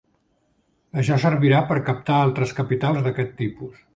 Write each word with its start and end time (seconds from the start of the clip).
Això 1.01 1.17
servirà 1.25 1.59
per 1.71 1.77
captar 1.91 2.17
altres 2.23 2.57
capitals 2.61 3.05
d'aquest 3.09 3.39
tipus. 3.45 3.87